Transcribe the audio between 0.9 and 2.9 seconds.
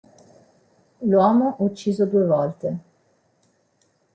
L'uomo ucciso due volte